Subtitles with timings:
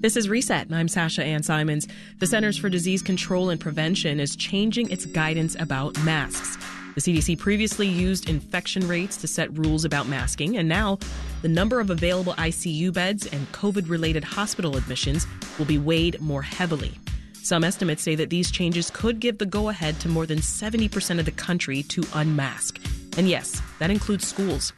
[0.00, 0.66] This is Reset.
[0.66, 1.86] and I'm Sasha Ann Simons.
[2.20, 6.56] The Centers for Disease Control and Prevention is changing its guidance about masks.
[6.94, 10.98] The CDC previously used infection rates to set rules about masking, and now
[11.42, 15.26] the number of available ICU beds and COVID related hospital admissions
[15.58, 16.92] will be weighed more heavily.
[17.34, 21.18] Some estimates say that these changes could give the go ahead to more than 70%
[21.18, 22.80] of the country to unmask.
[23.18, 24.72] And yes, that includes schools.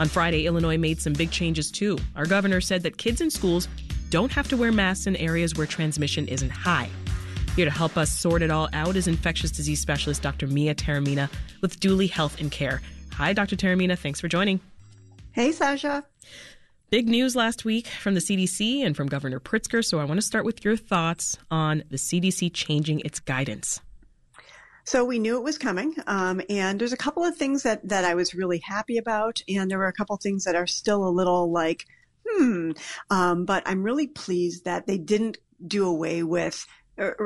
[0.00, 1.98] On Friday, Illinois made some big changes too.
[2.16, 3.68] Our governor said that kids in schools
[4.12, 6.90] don't have to wear masks in areas where transmission isn't high.
[7.56, 10.46] Here to help us sort it all out is infectious disease specialist Dr.
[10.46, 11.30] Mia Taormina
[11.62, 12.82] with Duly Health and Care.
[13.14, 13.56] Hi, Dr.
[13.56, 13.98] Taormina.
[13.98, 14.60] Thanks for joining.
[15.32, 16.04] Hey, Sasha.
[16.90, 19.82] Big news last week from the CDC and from Governor Pritzker.
[19.82, 23.80] So I want to start with your thoughts on the CDC changing its guidance.
[24.84, 28.04] So we knew it was coming, um, and there's a couple of things that that
[28.04, 31.06] I was really happy about, and there were a couple of things that are still
[31.06, 31.86] a little like,
[32.32, 32.72] hmm.
[33.10, 36.66] Um, but I'm really pleased that they didn't do away with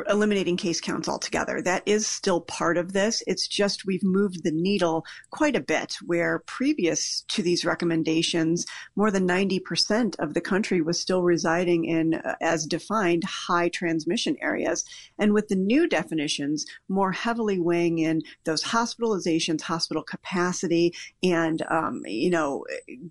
[0.08, 1.60] eliminating case counts altogether.
[1.62, 3.22] That is still part of this.
[3.26, 9.10] It's just we've moved the needle quite a bit where previous to these recommendations, more
[9.10, 14.84] than 90% of the country was still residing in, uh, as defined, high transmission areas.
[15.18, 22.02] And with the new definitions, more heavily weighing in those hospitalizations, hospital capacity, and, um,
[22.06, 22.64] you know,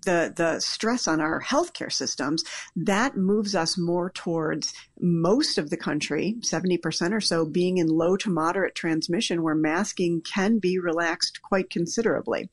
[0.04, 2.44] the, the stress on our healthcare systems,
[2.74, 8.16] that moves us more towards most of the country, 70% or so, being in low
[8.18, 12.48] to moderate transmission where masking can be relaxed quite considerably.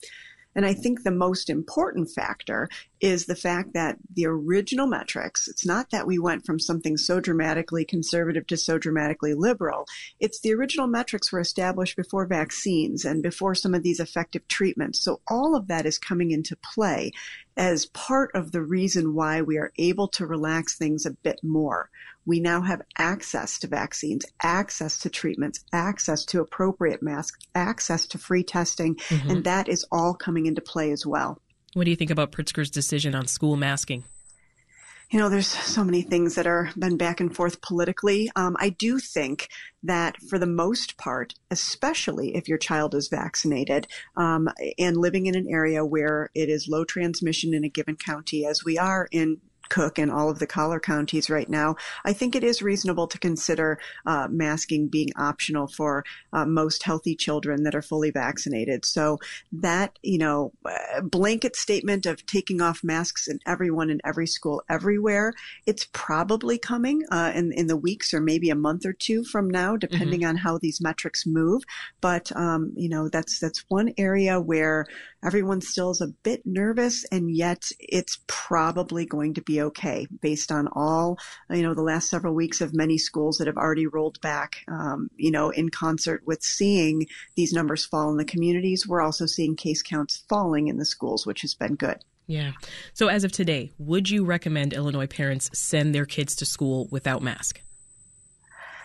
[0.56, 2.70] And I think the most important factor
[3.02, 7.20] is the fact that the original metrics, it's not that we went from something so
[7.20, 9.88] dramatically conservative to so dramatically liberal.
[10.20, 15.00] It's the original metrics were established before vaccines and before some of these effective treatments.
[15.00, 17.12] So all of that is coming into play
[17.58, 21.90] as part of the reason why we are able to relax things a bit more.
[22.26, 28.18] We now have access to vaccines, access to treatments, access to appropriate masks, access to
[28.18, 29.30] free testing, mm-hmm.
[29.30, 31.40] and that is all coming into play as well.
[31.74, 34.04] What do you think about Pritzker's decision on school masking?
[35.14, 38.32] you know, there's so many things that are been back and forth politically.
[38.36, 39.48] Um, I do think
[39.84, 43.86] that for the most part, especially if your child is vaccinated
[44.18, 48.48] um, and living in an area where it is low transmission in a given county,
[48.48, 49.40] as we are in
[49.74, 51.76] Cook and all of the collar counties right now,
[52.06, 57.16] I think it is reasonable to consider uh, masking being optional for uh, most healthy
[57.16, 58.86] children that are fully vaccinated.
[58.86, 59.18] So
[59.52, 60.52] that, you know,
[61.02, 65.34] blanket statement of taking off masks in everyone in every school everywhere,
[65.66, 69.50] it's probably coming uh, in, in the weeks or maybe a month or two from
[69.50, 70.30] now, depending mm-hmm.
[70.30, 71.64] on how these metrics move.
[72.00, 74.86] But, um, you know, that's, that's one area where
[75.26, 80.52] everyone still is a bit nervous and yet it's probably going to be okay based
[80.52, 81.18] on all,
[81.50, 85.10] you know, the last several weeks of many schools that have already rolled back, um,
[85.18, 88.88] you know, in concert with seeing these numbers fall in the communities.
[88.88, 91.98] We're also seeing case counts falling in the schools, which has been good.
[92.28, 92.52] Yeah.
[92.94, 97.22] So as of today, would you recommend Illinois parents send their kids to school without
[97.22, 97.62] mask?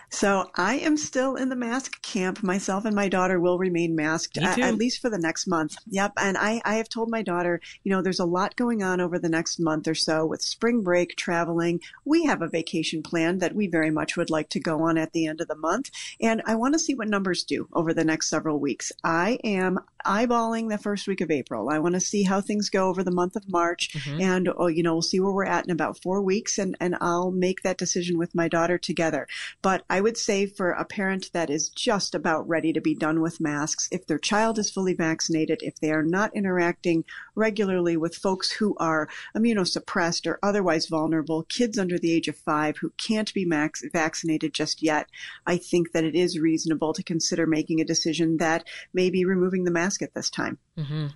[0.09, 2.43] So I am still in the mask camp.
[2.43, 5.75] Myself and my daughter will remain masked at, at, least for the next month.
[5.89, 6.13] Yep.
[6.17, 9.19] And I, I have told my daughter, you know, there's a lot going on over
[9.19, 11.79] the next month or so with spring break, traveling.
[12.05, 15.13] We have a vacation plan that we very much would like to go on at
[15.13, 15.91] the end of the month.
[16.19, 18.91] And I want to see what numbers do over the next several weeks.
[19.03, 21.69] I am eyeballing the first week of April.
[21.69, 23.93] I want to see how things go over the month of March.
[23.93, 24.21] Mm-hmm.
[24.21, 26.95] And, oh, you know, we'll see where we're at in about four weeks and, and
[27.01, 29.27] I'll make that decision with my daughter together.
[29.61, 32.95] But I I would say for a parent that is just about ready to be
[32.95, 37.03] done with masks, if their child is fully vaccinated, if they are not interacting
[37.35, 42.77] regularly with folks who are immunosuppressed or otherwise vulnerable, kids under the age of five
[42.77, 45.09] who can't be max- vaccinated just yet,
[45.45, 49.69] I think that it is reasonable to consider making a decision that maybe removing the
[49.69, 50.59] mask at this time.
[50.77, 51.07] Mm-hmm.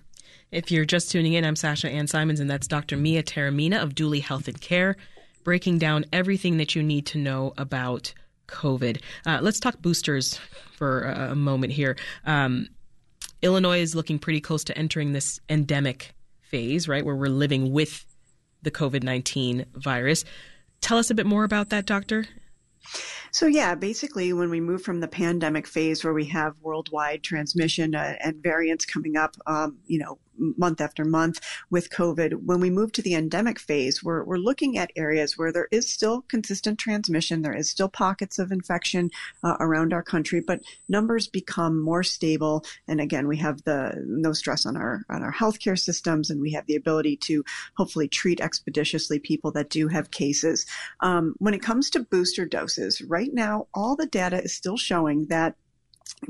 [0.52, 2.98] If you're just tuning in, I'm Sasha Ann Simons, and that's Dr.
[2.98, 4.96] Mia Taormina of Duly Health and Care,
[5.42, 8.12] breaking down everything that you need to know about
[8.54, 9.00] COVID.
[9.26, 10.38] Uh, let's talk boosters
[10.72, 11.96] for a, moment here.
[12.24, 12.68] Um,
[13.42, 18.06] Illinois is looking pretty close to entering this endemic phase, right, where we're living with
[18.62, 20.24] the COVID 19 virus.
[20.80, 22.26] Tell us a bit more about that, Doctor.
[23.30, 27.94] So yeah, basically when we move from the pandemic phase where we have worldwide transmission
[27.94, 31.40] uh, and variants coming up, um, you know, month after month
[31.70, 32.44] with COVID.
[32.44, 35.90] When we move to the endemic phase, we're, we're looking at areas where there is
[35.90, 37.42] still consistent transmission.
[37.42, 39.10] There is still pockets of infection
[39.42, 42.64] uh, around our country, but numbers become more stable.
[42.88, 46.52] And again, we have the no stress on our, on our healthcare systems and we
[46.52, 47.44] have the ability to
[47.76, 50.66] hopefully treat expeditiously people that do have cases.
[51.00, 55.26] Um, when it comes to booster doses, right now, all the data is still showing
[55.26, 55.56] that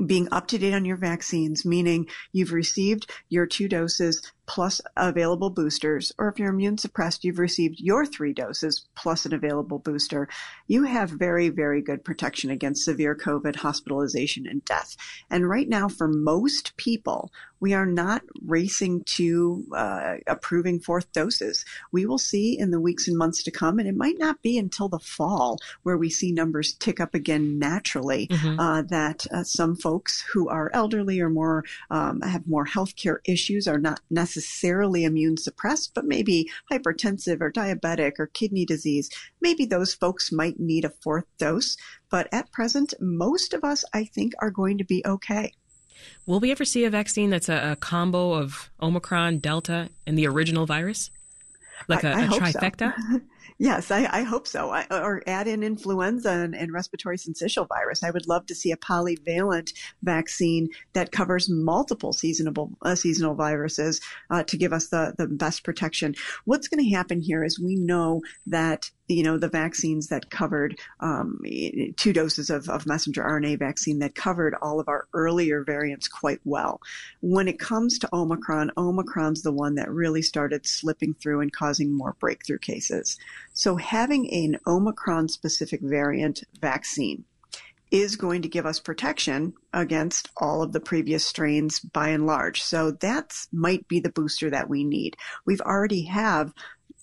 [0.05, 5.49] being up to date on your vaccines, meaning you've received your two doses plus available
[5.49, 10.27] boosters, or if you're immune suppressed, you've received your three doses plus an available booster,
[10.67, 14.95] you have very, very good protection against severe COVID, hospitalization, and death.
[15.29, 21.65] And right now, for most people, we are not racing to uh, approving fourth doses.
[21.91, 24.57] We will see in the weeks and months to come, and it might not be
[24.57, 28.27] until the fall where we see numbers tick up again naturally.
[28.27, 28.59] Mm-hmm.
[28.59, 33.67] Uh, that uh, some folks who are elderly or more um, have more healthcare issues
[33.67, 34.34] are not necessarily
[35.03, 39.09] immune suppressed, but maybe hypertensive or diabetic or kidney disease.
[39.41, 41.77] Maybe those folks might need a fourth dose,
[42.09, 45.53] but at present, most of us, I think, are going to be okay.
[46.25, 50.27] Will we ever see a vaccine that's a, a combo of Omicron, Delta, and the
[50.27, 51.11] original virus?
[51.87, 52.93] Like a, a trifecta?
[53.11, 53.21] So.
[53.57, 54.69] Yes, I, I, hope so.
[54.71, 58.03] I, or add in influenza and, and, respiratory syncytial virus.
[58.03, 64.01] I would love to see a polyvalent vaccine that covers multiple seasonal uh, seasonal viruses
[64.29, 66.15] uh, to give us the, the best protection.
[66.45, 70.79] What's going to happen here is we know that you know, the vaccines that covered
[70.99, 71.39] um,
[71.97, 76.39] two doses of, of, messenger RNA vaccine that covered all of our earlier variants quite
[76.43, 76.81] well.
[77.21, 81.95] When it comes to Omicron, Omicron's the one that really started slipping through and causing
[81.95, 83.17] more breakthrough cases.
[83.53, 87.25] So having an Omicron specific variant vaccine
[87.91, 92.61] is going to give us protection against all of the previous strains by and large.
[92.61, 95.15] So that might be the booster that we need.
[95.45, 96.53] We've already have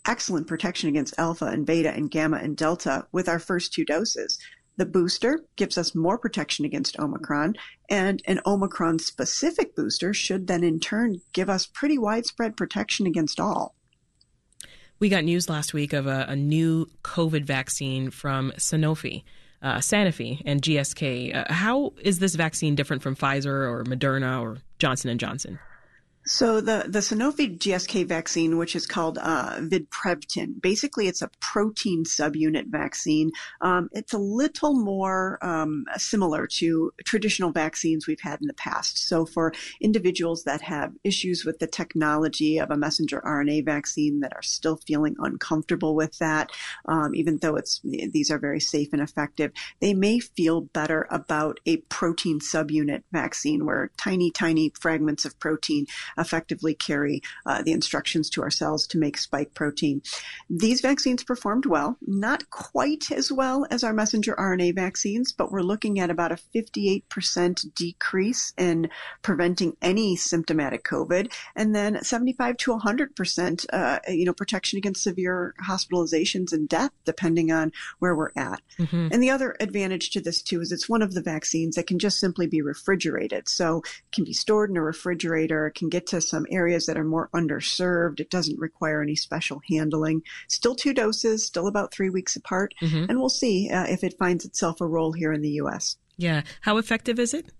[0.06, 4.38] excellent protection against alpha and beta and gamma and delta with our first two doses.
[4.76, 7.56] The booster gives us more protection against Omicron,
[7.90, 13.38] and an Omicron specific booster should then in turn give us pretty widespread protection against
[13.38, 13.74] all.
[14.98, 19.24] We got news last week of a, a new COVID vaccine from Sanofi.
[19.60, 21.36] Uh, Sanofi and GSK.
[21.36, 25.60] Uh, how is this vaccine different from Pfizer or Moderna or Johnson and Johnson?
[26.24, 29.60] So the, the Sanofi GSK vaccine, which is called uh,
[30.60, 33.32] basically it's a protein subunit vaccine.
[33.60, 39.08] Um, it's a little more um, similar to traditional vaccines we've had in the past.
[39.08, 44.32] So for individuals that have issues with the technology of a messenger RNA vaccine that
[44.34, 46.50] are still feeling uncomfortable with that,
[46.86, 51.58] um, even though it's these are very safe and effective, they may feel better about
[51.66, 55.86] a protein subunit vaccine where tiny, tiny fragments of protein
[56.18, 60.02] effectively carry uh, the instructions to our cells to make spike protein.
[60.48, 65.62] These vaccines performed well, not quite as well as our messenger RNA vaccines, but we're
[65.62, 68.88] looking at about a 58% decrease in
[69.22, 75.54] preventing any symptomatic COVID, and then 75 to 100%, uh, you know, protection against severe
[75.64, 78.60] hospitalizations and death, depending on where we're at.
[78.78, 79.08] Mm-hmm.
[79.12, 81.98] And the other advantage to this too is it's one of the vaccines that can
[81.98, 83.48] just simply be refrigerated.
[83.48, 87.04] So it can be stored in a refrigerator, can get to some areas that are
[87.04, 88.20] more underserved.
[88.20, 90.22] It doesn't require any special handling.
[90.48, 92.74] Still two doses, still about three weeks apart.
[92.82, 93.06] Mm-hmm.
[93.08, 95.96] And we'll see uh, if it finds itself a role here in the U.S.
[96.16, 96.42] Yeah.
[96.62, 97.50] How effective is it?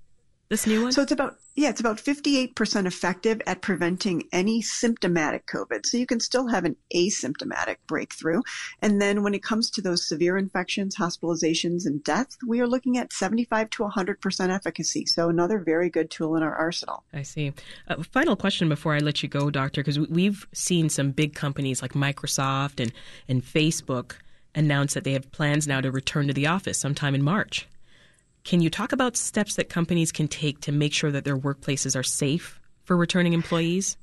[0.53, 0.93] This new one?
[0.93, 5.87] So it's about yeah, it's about 58% effective at preventing any symptomatic COVID.
[5.87, 8.43] So you can still have an asymptomatic breakthrough.
[8.83, 12.99] And then when it comes to those severe infections, hospitalizations, and death, we are looking
[12.99, 15.07] at 75 to 100% efficacy.
[15.07, 17.03] So another very good tool in our arsenal.
[17.15, 17.55] I see.
[17.89, 21.81] Uh, final question before I let you go, Doctor, because we've seen some big companies
[21.81, 22.93] like Microsoft and,
[23.27, 24.17] and Facebook
[24.55, 27.67] announce that they have plans now to return to the office sometime in March.
[28.45, 31.99] Can you talk about steps that companies can take to make sure that their workplaces
[31.99, 33.97] are safe for returning employees?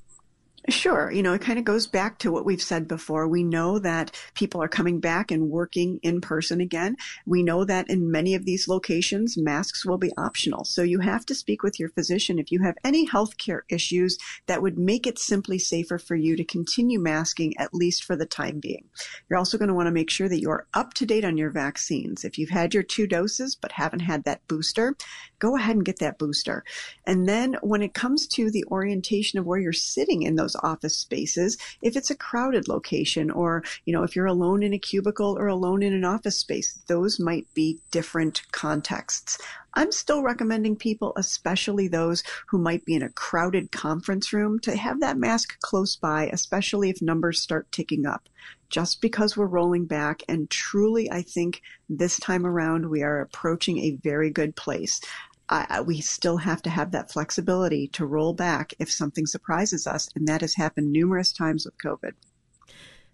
[0.67, 1.09] Sure.
[1.09, 3.27] You know, it kind of goes back to what we've said before.
[3.27, 6.97] We know that people are coming back and working in person again.
[7.25, 10.65] We know that in many of these locations, masks will be optional.
[10.65, 14.61] So you have to speak with your physician if you have any healthcare issues that
[14.61, 18.59] would make it simply safer for you to continue masking, at least for the time
[18.59, 18.89] being.
[19.29, 21.51] You're also going to want to make sure that you're up to date on your
[21.51, 22.25] vaccines.
[22.25, 24.95] If you've had your two doses but haven't had that booster,
[25.39, 26.65] go ahead and get that booster.
[27.05, 30.61] And then when it comes to the orientation of where you're sitting in those those
[30.63, 34.79] office spaces if it's a crowded location or, you know, if you're alone in a
[34.79, 36.79] cubicle or alone in an office space.
[36.87, 39.37] Those might be different contexts.
[39.75, 44.75] I'm still recommending people, especially those who might be in a crowded conference room, to
[44.75, 48.27] have that mask close by, especially if numbers start ticking up.
[48.69, 53.79] Just because we're rolling back, and truly, I think this time around we are approaching
[53.79, 55.01] a very good place.
[55.49, 60.09] I, we still have to have that flexibility to roll back if something surprises us,
[60.15, 62.11] and that has happened numerous times with COVID.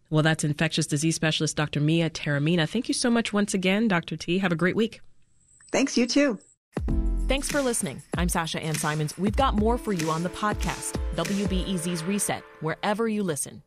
[0.10, 1.80] Well, that's infectious disease specialist Dr.
[1.80, 2.68] Mia Taormina.
[2.68, 4.18] Thank you so much once again, Dr.
[4.18, 4.40] T.
[4.40, 5.02] Have a great week.
[5.72, 6.40] Thanks, you too.
[7.28, 8.04] Thanks for listening.
[8.18, 9.18] I'm Sasha Ann Simons.
[9.18, 13.64] We've got more for you on the podcast, WBEZ's Reset, wherever you listen.